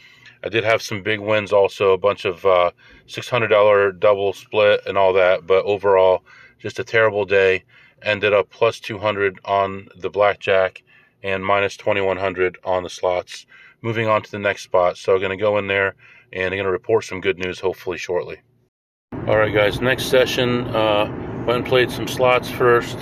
I 0.44 0.50
did 0.50 0.64
have 0.64 0.82
some 0.82 1.02
big 1.02 1.20
wins 1.20 1.52
also, 1.52 1.94
a 1.94 1.98
bunch 1.98 2.26
of 2.26 2.46
uh, 2.46 2.72
six 3.08 3.30
hundred 3.30 3.48
dollar 3.48 3.92
double 3.92 4.34
split 4.34 4.82
and 4.86 4.98
all 4.98 5.14
that, 5.14 5.48
but 5.48 5.66
overall, 5.66 6.24
just 6.60 6.80
a 6.80 6.84
terrible 6.84 7.26
day 7.26 7.64
ended 8.02 8.34
up 8.34 8.50
plus 8.50 8.80
200 8.80 9.40
on 9.46 9.88
the 9.96 10.10
blackjack 10.10 10.84
and 11.24 11.46
minus 11.46 11.78
2100 11.78 12.58
on 12.64 12.84
the 12.84 12.90
slots. 12.90 13.46
Moving 13.82 14.08
on 14.08 14.22
to 14.24 14.32
the 14.32 14.40
next 14.40 14.64
spot. 14.64 14.98
So 14.98 15.14
I'm 15.14 15.20
going 15.20 15.38
to 15.38 15.42
go 15.42 15.58
in 15.58 15.68
there 15.68 15.96
and 16.34 16.46
I'm 16.46 16.58
going 16.58 16.66
to 16.66 16.72
report 16.72 17.06
some 17.06 17.22
good 17.22 17.38
news 17.38 17.60
hopefully 17.60 17.98
shortly. 17.98 18.42
All 19.28 19.38
right, 19.38 19.54
guys. 19.54 19.82
Next 19.82 20.06
session, 20.06 20.68
uh, 20.68 21.06
went 21.46 21.60
and 21.60 21.66
played 21.66 21.92
some 21.92 22.08
slots 22.08 22.50
first 22.50 22.98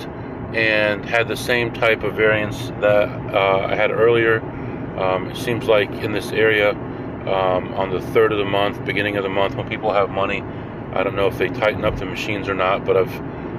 and 0.54 1.04
had 1.04 1.28
the 1.28 1.36
same 1.36 1.72
type 1.72 2.02
of 2.02 2.14
variance 2.14 2.68
that 2.80 3.08
uh, 3.34 3.66
I 3.68 3.74
had 3.74 3.90
earlier. 3.90 4.40
Um, 4.98 5.30
it 5.30 5.36
seems 5.36 5.66
like 5.66 5.90
in 5.90 6.12
this 6.12 6.30
area, 6.30 6.70
um, 6.70 7.74
on 7.74 7.90
the 7.90 8.00
third 8.00 8.32
of 8.32 8.38
the 8.38 8.44
month, 8.44 8.84
beginning 8.84 9.16
of 9.16 9.24
the 9.24 9.28
month, 9.28 9.56
when 9.56 9.68
people 9.68 9.92
have 9.92 10.10
money, 10.10 10.42
I 10.92 11.02
don't 11.02 11.16
know 11.16 11.26
if 11.26 11.36
they 11.38 11.48
tighten 11.48 11.84
up 11.84 11.96
the 11.96 12.06
machines 12.06 12.48
or 12.48 12.54
not, 12.54 12.84
but 12.84 12.96
I've 12.96 13.12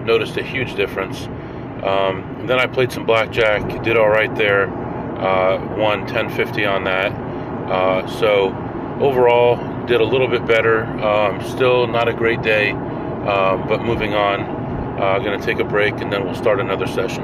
noticed 0.07 0.37
a 0.37 0.43
huge 0.43 0.73
difference. 0.75 1.25
Um, 1.83 2.45
then 2.47 2.59
I 2.59 2.65
played 2.65 2.91
some 2.91 3.05
blackjack, 3.05 3.83
did 3.83 3.97
all 3.97 4.09
right 4.09 4.33
there, 4.35 4.67
uh, 5.19 5.59
won 5.77 6.01
1050 6.01 6.65
on 6.65 6.85
that. 6.85 7.11
Uh, 7.11 8.07
so 8.07 8.47
overall, 8.99 9.57
did 9.85 10.01
a 10.01 10.03
little 10.03 10.27
bit 10.27 10.45
better. 10.45 10.83
Um, 10.83 11.41
still 11.43 11.87
not 11.87 12.07
a 12.07 12.13
great 12.13 12.41
day, 12.41 12.71
um, 12.71 13.67
but 13.67 13.83
moving 13.83 14.13
on. 14.13 14.41
Uh, 14.99 15.19
going 15.19 15.39
to 15.39 15.45
take 15.45 15.59
a 15.59 15.63
break 15.63 15.93
and 15.99 16.11
then 16.11 16.25
we'll 16.25 16.33
start 16.33 16.59
another 16.59 16.87
session. 16.87 17.23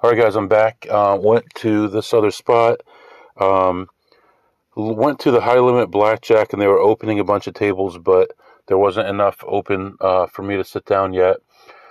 All 0.00 0.10
right, 0.10 0.18
guys, 0.18 0.36
I'm 0.36 0.48
back. 0.48 0.86
Uh, 0.88 1.18
went 1.20 1.44
to 1.56 1.88
this 1.88 2.14
other 2.14 2.30
spot. 2.30 2.80
Um, 3.36 3.88
went 4.76 5.18
to 5.20 5.30
the 5.30 5.40
high 5.40 5.58
limit 5.58 5.90
blackjack 5.90 6.52
and 6.52 6.62
they 6.62 6.66
were 6.66 6.78
opening 6.78 7.18
a 7.18 7.24
bunch 7.24 7.46
of 7.46 7.54
tables, 7.54 7.98
but 7.98 8.32
there 8.66 8.78
wasn't 8.78 9.08
enough 9.08 9.42
open 9.46 9.96
uh, 10.00 10.26
for 10.26 10.42
me 10.42 10.56
to 10.56 10.64
sit 10.64 10.84
down 10.84 11.12
yet. 11.12 11.36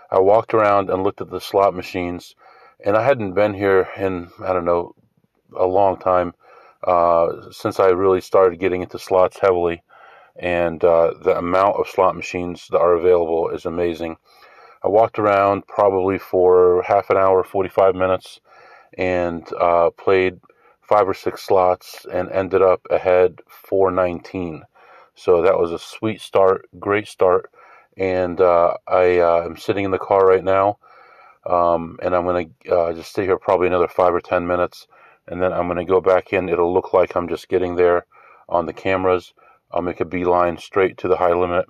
I 0.10 0.20
walked 0.20 0.54
around 0.54 0.90
and 0.90 1.04
looked 1.04 1.22
at 1.22 1.30
the 1.30 1.40
slot 1.40 1.74
machines, 1.74 2.36
and 2.84 2.98
I 2.98 3.04
hadn't 3.04 3.34
been 3.34 3.54
here 3.54 3.88
in 3.98 4.30
I 4.44 4.54
don't 4.54 4.66
know 4.66 4.96
a 5.56 5.66
long 5.66 5.98
time 5.98 6.34
uh, 6.86 7.52
since 7.52 7.80
I 7.80 7.88
really 7.88 8.22
started 8.22 8.60
getting 8.60 8.82
into 8.82 9.00
slots 9.00 9.40
heavily, 9.40 9.84
and 10.36 10.84
uh, 10.84 11.14
the 11.22 11.38
amount 11.38 11.78
of 11.78 11.88
slot 11.88 12.16
machines 12.16 12.68
that 12.72 12.80
are 12.80 12.94
available 12.94 13.50
is 13.50 13.66
amazing. 13.66 14.18
I 14.84 14.88
walked 14.88 15.20
around 15.20 15.68
probably 15.68 16.18
for 16.18 16.82
half 16.84 17.10
an 17.12 17.18
hour, 17.18 17.44
45 17.44 17.94
minutes, 17.96 18.40
and 18.98 19.48
uh, 19.60 19.92
played 19.92 20.40
five 20.82 21.08
or 21.08 21.14
six 21.14 21.44
slots 21.44 22.06
and 22.12 22.30
ended 22.32 22.62
up 22.62 22.82
ahead 22.90 23.42
419. 23.48 24.64
So 25.16 25.42
that 25.42 25.58
was 25.58 25.72
a 25.72 25.80
sweet 25.80 26.22
start, 26.22 26.68
great 26.80 27.08
start. 27.08 27.52
And 27.98 28.40
uh, 28.40 28.76
I 28.88 29.20
uh, 29.20 29.44
am 29.46 29.58
sitting 29.58 29.86
in 29.86 29.92
the 29.92 30.00
car 30.00 30.26
right 30.26 30.44
now, 30.44 30.78
um, 31.46 32.00
and 32.02 32.16
I'm 32.16 32.24
going 32.24 32.54
to 32.66 32.76
uh, 32.76 32.94
just 32.94 33.12
stay 33.12 33.26
here 33.26 33.38
probably 33.38 33.68
another 33.68 33.90
five 33.90 34.14
or 34.14 34.22
ten 34.22 34.48
minutes, 34.48 34.88
and 35.28 35.42
then 35.42 35.52
I'm 35.52 35.68
going 35.68 35.78
to 35.78 35.86
go 35.86 36.00
back 36.00 36.32
in. 36.32 36.48
It'll 36.48 36.74
look 36.74 36.94
like 36.94 37.16
I'm 37.16 37.28
just 37.28 37.50
getting 37.50 37.76
there 37.76 38.06
on 38.48 38.66
the 38.66 38.74
cameras. 38.74 39.34
I'll 39.72 39.82
make 39.82 40.00
a 40.00 40.06
beeline 40.06 40.58
straight 40.58 40.98
to 41.00 41.08
the 41.08 41.18
high 41.18 41.34
limit 41.34 41.66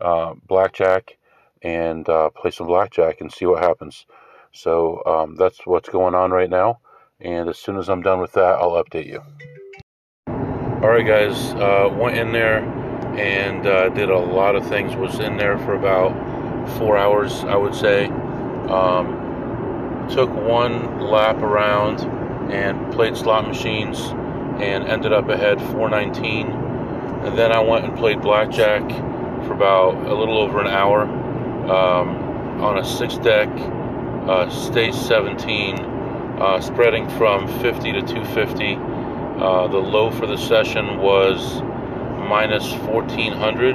uh, 0.00 0.34
blackjack 0.46 1.16
and 1.62 2.08
uh, 2.08 2.30
play 2.30 2.50
some 2.50 2.66
blackjack 2.66 3.20
and 3.20 3.32
see 3.32 3.46
what 3.46 3.62
happens. 3.62 4.04
So 4.52 5.02
um, 5.06 5.36
that's 5.36 5.64
what's 5.64 5.88
going 5.88 6.14
on 6.14 6.30
right 6.30 6.50
now. 6.50 6.80
And 7.20 7.48
as 7.48 7.58
soon 7.58 7.78
as 7.78 7.88
I'm 7.88 8.02
done 8.02 8.20
with 8.20 8.32
that, 8.32 8.56
I'll 8.56 8.82
update 8.82 9.06
you. 9.06 9.22
All 10.82 10.88
right, 10.88 11.06
guys, 11.06 11.52
uh, 11.52 11.94
went 11.96 12.18
in 12.18 12.32
there 12.32 12.58
and 13.16 13.64
uh, 13.64 13.88
did 13.90 14.10
a 14.10 14.18
lot 14.18 14.56
of 14.56 14.66
things. 14.66 14.96
Was 14.96 15.20
in 15.20 15.36
there 15.36 15.56
for 15.58 15.74
about 15.74 16.10
four 16.76 16.98
hours, 16.98 17.44
I 17.44 17.54
would 17.54 17.76
say. 17.76 18.06
Um, 18.06 20.08
took 20.10 20.28
one 20.28 20.98
lap 20.98 21.36
around 21.36 22.00
and 22.50 22.92
played 22.92 23.16
slot 23.16 23.46
machines 23.46 24.00
and 24.60 24.88
ended 24.88 25.12
up 25.12 25.28
ahead 25.28 25.60
419. 25.60 26.50
And 26.50 27.38
then 27.38 27.52
I 27.52 27.60
went 27.60 27.84
and 27.84 27.96
played 27.96 28.20
blackjack 28.20 28.82
for 29.46 29.52
about 29.52 29.94
a 29.94 30.12
little 30.12 30.38
over 30.38 30.60
an 30.60 30.66
hour 30.66 31.02
um, 31.02 32.60
on 32.60 32.78
a 32.78 32.84
six 32.84 33.18
deck 33.18 33.48
uh, 34.26 34.50
stage 34.50 34.94
17, 34.94 35.78
uh, 35.78 36.60
spreading 36.60 37.08
from 37.10 37.46
50 37.60 37.92
to 37.92 38.00
250. 38.00 39.01
Uh, 39.42 39.66
the 39.66 39.76
low 39.76 40.08
for 40.08 40.24
the 40.24 40.36
session 40.36 40.98
was 40.98 41.62
minus 42.28 42.74
1400. 42.74 43.74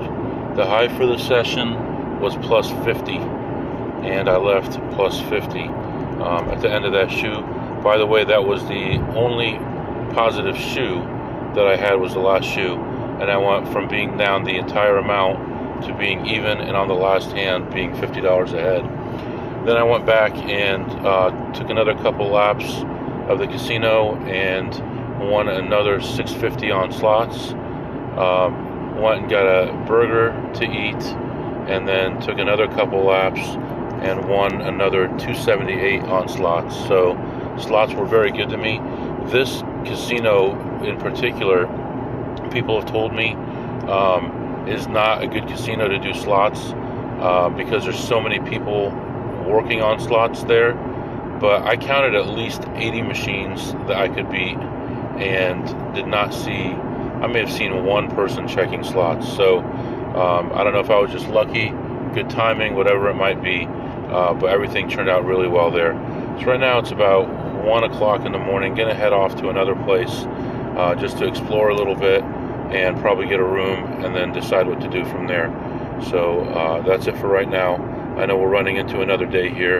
The 0.55 0.65
high 0.65 0.87
for 0.87 1.05
the 1.05 1.17
session 1.17 2.21
was 2.21 2.37
plus 2.37 2.71
50, 2.85 3.17
and 3.17 4.29
I 4.29 4.37
left 4.37 4.79
plus 4.95 5.19
50 5.23 5.59
um, 5.59 6.49
at 6.51 6.61
the 6.61 6.71
end 6.71 6.85
of 6.85 6.93
that 6.93 7.11
shoe. 7.11 7.41
By 7.83 7.97
the 7.97 8.05
way, 8.05 8.23
that 8.23 8.45
was 8.45 8.63
the 8.69 8.95
only 9.13 9.57
positive 10.15 10.55
shoe 10.55 11.01
that 11.53 11.67
I 11.67 11.75
had 11.75 11.95
was 11.95 12.13
the 12.13 12.21
last 12.21 12.45
shoe, 12.45 12.75
and 13.19 13.29
I 13.29 13.35
went 13.35 13.67
from 13.67 13.89
being 13.89 14.15
down 14.15 14.45
the 14.45 14.55
entire 14.55 14.95
amount 14.95 15.83
to 15.83 15.93
being 15.95 16.27
even, 16.27 16.59
and 16.59 16.77
on 16.77 16.87
the 16.87 16.95
last 16.95 17.33
hand 17.33 17.73
being 17.73 17.91
$50 17.91 18.53
ahead. 18.53 18.85
Then 19.67 19.75
I 19.75 19.83
went 19.83 20.05
back 20.05 20.33
and 20.33 20.89
uh, 21.05 21.51
took 21.51 21.69
another 21.69 21.93
couple 21.95 22.29
laps 22.29 22.71
of 23.27 23.39
the 23.39 23.47
casino 23.47 24.15
and 24.27 24.73
won 25.19 25.47
another 25.47 26.01
650 26.01 26.71
on 26.71 26.91
slots. 26.91 27.51
Um, 28.17 28.67
went 28.99 29.21
and 29.21 29.29
got 29.29 29.45
a 29.45 29.73
burger 29.85 30.31
to 30.55 30.63
eat, 30.63 31.03
and 31.69 31.87
then 31.87 32.19
took 32.21 32.39
another 32.39 32.67
couple 32.67 33.03
laps 33.03 33.39
and 34.01 34.27
won 34.27 34.61
another 34.61 35.07
278 35.07 36.03
on 36.03 36.27
slots. 36.27 36.75
So 36.87 37.15
slots 37.59 37.93
were 37.93 38.05
very 38.05 38.31
good 38.31 38.49
to 38.49 38.57
me. 38.57 38.79
This 39.31 39.61
casino 39.85 40.55
in 40.83 40.97
particular, 40.97 41.65
people 42.51 42.79
have 42.79 42.89
told 42.89 43.13
me, 43.13 43.33
um, 43.87 44.65
is 44.67 44.87
not 44.87 45.23
a 45.23 45.27
good 45.27 45.47
casino 45.47 45.87
to 45.87 45.97
do 45.99 46.13
slots 46.13 46.73
uh, 47.19 47.49
because 47.49 47.83
there's 47.85 47.99
so 47.99 48.19
many 48.19 48.39
people 48.49 48.89
working 49.47 49.81
on 49.81 49.99
slots 49.99 50.43
there. 50.43 50.73
But 51.39 51.63
I 51.63 51.77
counted 51.77 52.15
at 52.15 52.27
least 52.27 52.63
80 52.75 53.03
machines 53.03 53.73
that 53.87 53.97
I 53.97 54.09
could 54.09 54.29
beat 54.29 54.57
and 55.19 55.65
did 55.95 56.07
not 56.07 56.33
see, 56.33 56.51
I 56.51 57.27
may 57.27 57.39
have 57.39 57.51
seen 57.51 57.85
one 57.85 58.09
person 58.11 58.47
checking 58.47 58.83
slots. 58.83 59.27
So 59.35 59.59
um, 59.59 60.51
I 60.53 60.63
don't 60.63 60.73
know 60.73 60.79
if 60.79 60.89
I 60.89 60.99
was 60.99 61.11
just 61.11 61.27
lucky, 61.27 61.69
good 62.13 62.29
timing, 62.29 62.75
whatever 62.75 63.09
it 63.09 63.15
might 63.15 63.41
be, 63.41 63.65
uh, 63.65 64.33
but 64.33 64.47
everything 64.47 64.89
turned 64.89 65.09
out 65.09 65.25
really 65.25 65.47
well 65.47 65.71
there. 65.71 65.93
So 66.39 66.45
right 66.45 66.59
now 66.59 66.79
it's 66.79 66.91
about 66.91 67.27
1 67.63 67.83
o'clock 67.83 68.25
in 68.25 68.31
the 68.31 68.39
morning, 68.39 68.75
gonna 68.75 68.93
head 68.95 69.13
off 69.13 69.35
to 69.41 69.49
another 69.49 69.75
place 69.75 70.25
uh, 70.77 70.95
just 70.95 71.17
to 71.17 71.27
explore 71.27 71.69
a 71.69 71.75
little 71.75 71.95
bit 71.95 72.23
and 72.71 72.99
probably 72.99 73.27
get 73.27 73.39
a 73.39 73.43
room 73.43 73.83
and 74.03 74.15
then 74.15 74.31
decide 74.31 74.67
what 74.67 74.79
to 74.81 74.89
do 74.89 75.05
from 75.05 75.27
there. 75.27 75.49
So 76.09 76.41
uh, 76.41 76.81
that's 76.81 77.07
it 77.07 77.17
for 77.17 77.27
right 77.27 77.49
now. 77.49 77.75
I 78.17 78.25
know 78.25 78.37
we're 78.37 78.49
running 78.49 78.77
into 78.77 79.01
another 79.01 79.25
day 79.25 79.49
here, 79.49 79.79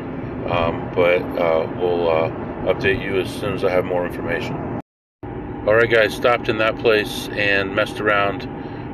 um, 0.50 0.92
but 0.96 1.22
uh, 1.22 1.68
we'll 1.78 2.10
uh, 2.10 2.30
update 2.72 3.02
you 3.04 3.20
as 3.20 3.30
soon 3.34 3.54
as 3.54 3.64
I 3.64 3.72
have 3.72 3.86
more 3.86 4.06
information. 4.06 4.67
All 5.68 5.76
right, 5.76 5.90
guys, 5.90 6.16
stopped 6.16 6.48
in 6.48 6.60
that 6.60 6.80
place 6.80 7.28
and 7.34 7.76
messed 7.76 8.00
around 8.00 8.44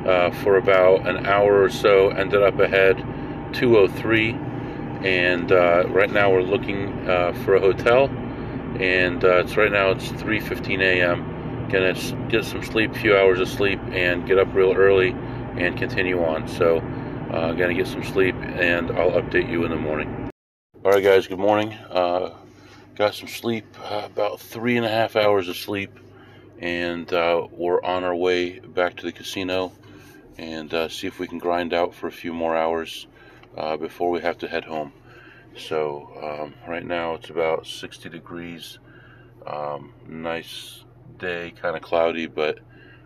uh, 0.08 0.32
for 0.32 0.56
about 0.56 1.06
an 1.06 1.24
hour 1.24 1.62
or 1.62 1.70
so. 1.70 2.08
Ended 2.08 2.42
up 2.42 2.58
ahead 2.58 2.96
203, 3.52 4.30
and 5.08 5.52
uh, 5.52 5.84
right 5.90 6.10
now 6.10 6.32
we're 6.32 6.42
looking 6.42 7.08
uh, 7.08 7.32
for 7.44 7.54
a 7.54 7.60
hotel. 7.60 8.06
And 8.80 9.22
uh, 9.22 9.44
it's 9.44 9.56
right 9.56 9.70
now 9.70 9.92
it's 9.92 10.08
3:15 10.08 10.80
a.m. 10.82 11.68
Gonna 11.68 11.94
get 12.28 12.44
some 12.44 12.64
sleep, 12.64 12.90
a 12.90 12.98
few 12.98 13.16
hours 13.16 13.38
of 13.38 13.46
sleep, 13.46 13.78
and 13.92 14.26
get 14.26 14.40
up 14.40 14.52
real 14.52 14.72
early 14.72 15.10
and 15.56 15.78
continue 15.78 16.24
on. 16.24 16.48
So, 16.48 16.78
uh, 17.30 17.52
gonna 17.52 17.74
get 17.74 17.86
some 17.86 18.02
sleep, 18.02 18.34
and 18.34 18.90
I'll 18.90 19.12
update 19.12 19.48
you 19.48 19.62
in 19.62 19.70
the 19.70 19.76
morning. 19.76 20.28
All 20.84 20.90
right, 20.90 21.04
guys. 21.04 21.28
Good 21.28 21.38
morning. 21.38 21.72
Uh, 21.88 22.30
got 22.96 23.14
some 23.14 23.28
sleep, 23.28 23.64
about 23.88 24.40
three 24.40 24.76
and 24.76 24.84
a 24.84 24.90
half 24.90 25.14
hours 25.14 25.48
of 25.48 25.56
sleep 25.56 26.00
and 26.58 27.12
uh, 27.12 27.46
we're 27.50 27.82
on 27.82 28.04
our 28.04 28.14
way 28.14 28.58
back 28.58 28.96
to 28.96 29.06
the 29.06 29.12
casino 29.12 29.72
and 30.38 30.72
uh, 30.72 30.88
see 30.88 31.06
if 31.06 31.18
we 31.18 31.26
can 31.26 31.38
grind 31.38 31.72
out 31.72 31.94
for 31.94 32.06
a 32.06 32.12
few 32.12 32.32
more 32.32 32.56
hours 32.56 33.06
uh, 33.56 33.76
before 33.76 34.10
we 34.10 34.20
have 34.20 34.38
to 34.38 34.48
head 34.48 34.64
home. 34.64 34.92
So 35.56 36.10
um, 36.22 36.54
right 36.68 36.84
now 36.84 37.14
it's 37.14 37.30
about 37.30 37.66
60 37.66 38.08
degrees, 38.08 38.78
um, 39.46 39.92
nice 40.08 40.84
day, 41.18 41.52
kind 41.60 41.76
of 41.76 41.82
cloudy, 41.82 42.26
but 42.26 42.58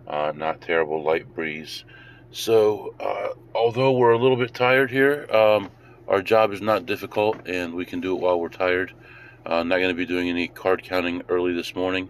uh, 0.06 0.32
not 0.34 0.60
terrible, 0.60 1.02
light 1.02 1.34
breeze. 1.34 1.84
So 2.30 2.94
uh, 3.00 3.28
although 3.54 3.92
we're 3.92 4.12
a 4.12 4.18
little 4.18 4.36
bit 4.36 4.54
tired 4.54 4.90
here, 4.90 5.26
um, 5.30 5.70
our 6.06 6.22
job 6.22 6.52
is 6.52 6.62
not 6.62 6.86
difficult 6.86 7.46
and 7.46 7.74
we 7.74 7.84
can 7.84 8.00
do 8.00 8.16
it 8.16 8.20
while 8.20 8.40
we're 8.40 8.48
tired. 8.48 8.92
Uh, 9.44 9.62
not 9.62 9.78
going 9.78 9.88
to 9.88 9.94
be 9.94 10.06
doing 10.06 10.28
any 10.28 10.48
card 10.48 10.82
counting 10.82 11.22
early 11.28 11.52
this 11.52 11.74
morning 11.74 12.08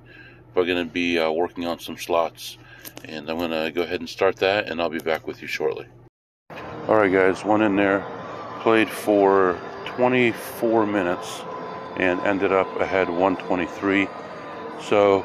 going 0.64 0.86
to 0.86 0.92
be 0.92 1.18
uh, 1.18 1.30
working 1.30 1.66
on 1.66 1.78
some 1.78 1.96
slots 1.96 2.58
and 3.04 3.28
I'm 3.28 3.38
going 3.38 3.50
to 3.50 3.70
go 3.70 3.82
ahead 3.82 4.00
and 4.00 4.08
start 4.08 4.36
that 4.36 4.68
and 4.68 4.80
I'll 4.80 4.88
be 4.90 4.98
back 4.98 5.26
with 5.26 5.42
you 5.42 5.48
shortly. 5.48 5.86
Alright 6.88 7.12
guys, 7.12 7.44
went 7.44 7.62
in 7.62 7.76
there, 7.76 8.04
played 8.60 8.88
for 8.88 9.60
24 9.86 10.86
minutes 10.86 11.42
and 11.98 12.20
ended 12.20 12.52
up 12.52 12.80
ahead 12.80 13.10
123. 13.10 14.08
So 14.82 15.20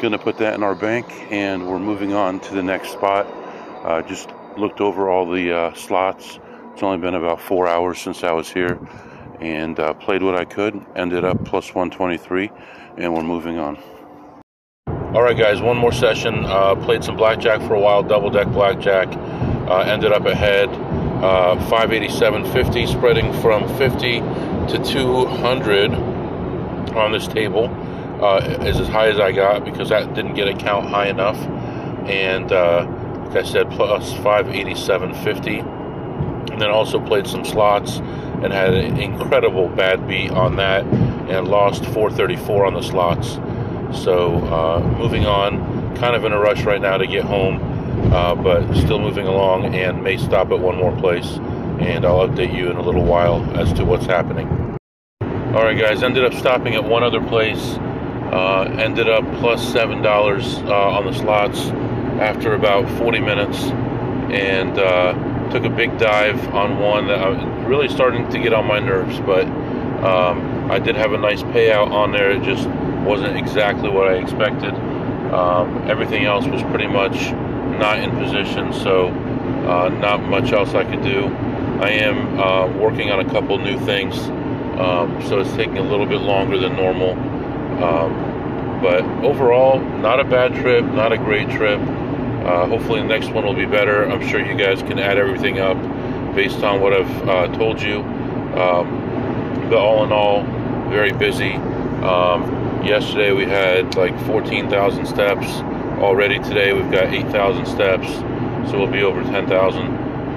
gonna 0.00 0.18
put 0.18 0.36
that 0.38 0.54
in 0.54 0.62
our 0.62 0.74
bank 0.74 1.06
and 1.30 1.66
we're 1.66 1.78
moving 1.78 2.12
on 2.12 2.38
to 2.40 2.54
the 2.54 2.62
next 2.62 2.90
spot. 2.90 3.26
Uh, 3.84 4.02
just 4.02 4.30
looked 4.56 4.80
over 4.80 5.08
all 5.10 5.28
the 5.28 5.52
uh, 5.52 5.74
slots. 5.74 6.38
It's 6.72 6.82
only 6.82 6.98
been 6.98 7.14
about 7.14 7.40
four 7.40 7.66
hours 7.66 7.98
since 7.98 8.22
I 8.22 8.32
was 8.32 8.50
here 8.50 8.78
and 9.40 9.80
uh, 9.80 9.94
played 9.94 10.22
what 10.22 10.36
I 10.36 10.44
could. 10.44 10.84
Ended 10.94 11.24
up 11.24 11.44
plus 11.44 11.74
123 11.74 12.50
and 12.98 13.14
we're 13.14 13.22
moving 13.22 13.58
on. 13.58 13.78
All 15.14 15.22
right, 15.22 15.38
guys, 15.38 15.62
one 15.62 15.76
more 15.76 15.92
session. 15.92 16.44
Uh, 16.44 16.74
played 16.74 17.04
some 17.04 17.16
blackjack 17.16 17.60
for 17.62 17.74
a 17.74 17.80
while, 17.80 18.02
double 18.02 18.28
deck 18.28 18.48
blackjack. 18.48 19.06
Uh, 19.68 19.84
ended 19.86 20.12
up 20.12 20.26
ahead 20.26 20.68
uh, 20.68 21.56
587.50, 21.70 22.88
spreading 22.88 23.32
from 23.40 23.68
50 23.78 24.18
to 24.68 24.84
200 24.84 25.92
on 26.94 27.12
this 27.12 27.28
table. 27.28 27.70
Uh, 28.22 28.40
is 28.62 28.80
as 28.80 28.88
high 28.88 29.08
as 29.08 29.20
I 29.20 29.30
got 29.30 29.64
because 29.64 29.90
that 29.90 30.12
didn't 30.14 30.34
get 30.34 30.48
a 30.48 30.54
count 30.54 30.88
high 30.88 31.06
enough. 31.06 31.36
And 32.08 32.50
uh, 32.50 32.86
like 33.26 33.36
I 33.36 33.42
said, 33.44 33.70
plus 33.70 34.12
587.50. 34.14 36.50
And 36.50 36.60
then 36.60 36.70
also 36.70 36.98
played 36.98 37.26
some 37.26 37.44
slots 37.44 37.98
and 37.98 38.52
had 38.52 38.74
an 38.74 38.98
incredible 38.98 39.68
bad 39.68 40.08
beat 40.08 40.32
on 40.32 40.56
that 40.56 40.84
and 40.84 41.46
lost 41.46 41.84
434 41.84 42.66
on 42.66 42.74
the 42.74 42.82
slots. 42.82 43.38
So 43.96 44.36
uh, 44.46 44.80
moving 44.98 45.26
on, 45.26 45.96
kind 45.96 46.14
of 46.14 46.24
in 46.24 46.32
a 46.32 46.38
rush 46.38 46.64
right 46.64 46.80
now 46.80 46.96
to 46.98 47.06
get 47.06 47.24
home. 47.24 47.60
uh, 48.12 48.34
but 48.34 48.72
still 48.74 48.98
moving 48.98 49.26
along 49.26 49.74
and 49.74 50.02
may 50.02 50.16
stop 50.16 50.50
at 50.50 50.60
one 50.60 50.76
more 50.76 50.94
place. 50.98 51.38
And 51.80 52.04
I'll 52.04 52.26
update 52.28 52.54
you 52.56 52.70
in 52.70 52.76
a 52.76 52.82
little 52.82 53.04
while 53.04 53.42
as 53.56 53.72
to 53.74 53.84
what's 53.84 54.06
happening. 54.06 54.48
All 55.20 55.64
right, 55.64 55.78
guys, 55.78 56.02
ended 56.02 56.24
up 56.24 56.34
stopping 56.34 56.74
at 56.74 56.84
one 56.84 57.02
other 57.02 57.22
place. 57.22 57.78
Uh, 58.32 58.62
ended 58.78 59.08
up 59.08 59.24
$7 59.24 60.66
uh, 60.66 60.72
on 60.72 61.06
the 61.06 61.12
slots 61.12 61.60
after 62.20 62.54
about 62.54 62.88
40 62.98 63.20
minutes 63.20 63.58
and 64.32 64.78
uh, 64.78 65.50
took 65.50 65.64
a 65.64 65.70
big 65.70 65.96
dive 65.98 66.54
on 66.54 66.78
one 66.78 67.06
that 67.06 67.18
I 67.18 67.28
was 67.28 67.66
really 67.66 67.88
starting 67.88 68.28
to 68.30 68.38
get 68.38 68.52
on 68.52 68.66
my 68.66 68.80
nerves, 68.80 69.20
but 69.20 69.46
um, 70.04 70.70
I 70.70 70.78
did 70.78 70.96
have 70.96 71.12
a 71.12 71.18
nice 71.18 71.42
payout 71.42 71.90
on 71.90 72.12
there. 72.12 72.32
It 72.32 72.42
just 72.42 72.64
wasn't 73.06 73.36
exactly 73.36 73.88
what 73.88 74.08
I 74.08 74.14
expected. 74.14 74.74
Um, 75.32 75.88
everything 75.88 76.24
else 76.24 76.46
was 76.46 76.62
pretty 76.64 76.86
much 76.86 77.30
not 77.78 77.98
in 77.98 78.10
position, 78.16 78.72
so 78.72 79.08
uh, 79.08 79.88
not 79.88 80.22
much 80.22 80.52
else 80.52 80.74
I 80.74 80.84
could 80.84 81.02
do. 81.02 81.26
I 81.80 81.90
am 81.90 82.38
uh, 82.38 82.68
working 82.78 83.10
on 83.10 83.20
a 83.20 83.30
couple 83.30 83.58
new 83.58 83.78
things, 83.84 84.16
um, 84.78 85.22
so 85.26 85.40
it's 85.40 85.52
taking 85.52 85.78
a 85.78 85.82
little 85.82 86.06
bit 86.06 86.20
longer 86.20 86.58
than 86.58 86.74
normal. 86.76 87.12
Um, 87.82 88.80
but 88.82 89.02
overall, 89.24 89.80
not 89.80 90.20
a 90.20 90.24
bad 90.24 90.54
trip, 90.54 90.84
not 90.84 91.12
a 91.12 91.18
great 91.18 91.48
trip. 91.50 91.80
Uh, 91.80 92.66
hopefully, 92.66 93.00
the 93.00 93.08
next 93.08 93.30
one 93.30 93.44
will 93.44 93.54
be 93.54 93.66
better. 93.66 94.04
I'm 94.04 94.26
sure 94.26 94.44
you 94.44 94.56
guys 94.56 94.82
can 94.82 94.98
add 94.98 95.18
everything 95.18 95.58
up 95.58 95.76
based 96.34 96.62
on 96.62 96.80
what 96.80 96.92
I've 96.92 97.28
uh, 97.28 97.48
told 97.56 97.80
you. 97.80 98.00
Um, 98.00 99.68
but 99.68 99.78
all 99.78 100.04
in 100.04 100.12
all, 100.12 100.44
very 100.90 101.12
busy. 101.12 101.54
Um, 101.54 102.65
yesterday 102.86 103.32
we 103.32 103.44
had 103.44 103.96
like 103.96 104.18
14,000 104.26 105.06
steps. 105.06 105.46
Already 106.00 106.38
today 106.38 106.72
we've 106.72 106.90
got 106.90 107.12
8,000 107.12 107.66
steps, 107.66 108.08
so 108.70 108.78
we'll 108.78 108.86
be 108.86 109.02
over 109.02 109.22
10,000. 109.22 109.82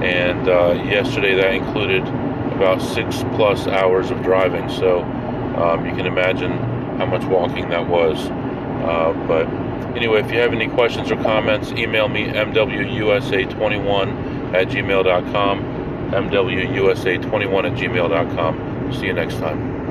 And 0.04 0.48
uh, 0.48 0.82
yesterday 0.86 1.36
that 1.36 1.54
included 1.54 2.04
about 2.54 2.82
six 2.82 3.24
plus 3.36 3.68
hours 3.68 4.12
of 4.12 4.24
driving, 4.24 4.70
so 4.70 5.02
um, 5.58 5.86
you 5.86 5.94
can 5.96 6.06
imagine 6.06 6.52
how 6.98 7.06
much 7.06 7.24
walking 7.26 7.70
that 7.70 7.88
was. 7.88 8.30
Uh, 8.30 9.14
but 9.28 9.48
anyway, 9.96 10.22
if 10.22 10.32
you 10.32 10.40
have 10.40 10.54
any 10.54 10.70
questions 10.70 11.12
or 11.12 11.18
comments, 11.18 11.72
email 11.72 12.08
me 12.08 12.26
mwusa21 12.26 14.54
at 14.54 14.70
gmail.com. 14.70 15.62
mwusa21 16.12 17.72
at 17.72 17.78
gmail.com. 17.78 18.94
See 18.94 19.06
you 19.06 19.14
next 19.14 19.36
time. 19.36 19.79